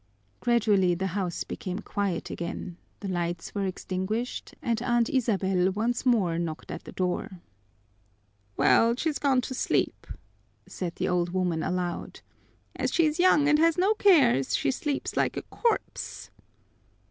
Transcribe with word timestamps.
Gradually 0.39 0.95
the 0.95 1.05
house 1.13 1.43
became 1.43 1.77
quiet 1.77 2.31
again, 2.31 2.77
the 3.01 3.07
lights 3.07 3.53
were 3.53 3.67
extinguished, 3.67 4.55
and 4.59 4.81
Aunt 4.81 5.11
Isabel 5.11 5.69
once 5.69 6.07
more 6.07 6.39
knocked 6.39 6.71
at 6.71 6.85
the 6.85 6.91
door. 6.91 7.39
"Well, 8.57 8.95
she's 8.97 9.19
gone 9.19 9.41
to 9.41 9.53
sleep," 9.53 10.07
said 10.65 10.95
the 10.95 11.07
old 11.07 11.29
woman, 11.33 11.61
aloud. 11.61 12.21
"As 12.75 12.91
she's 12.91 13.19
young 13.19 13.47
and 13.47 13.59
has 13.59 13.77
no 13.77 13.93
cares, 13.93 14.57
she 14.57 14.71
sleeps 14.71 15.15
like 15.15 15.37
a 15.37 15.43
corpse." 15.43 16.31